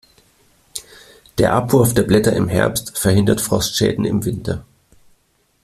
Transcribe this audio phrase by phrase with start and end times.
[1.37, 4.65] Der Abwurf der Blätter im Herbst verhindert Frostschäden im Winter.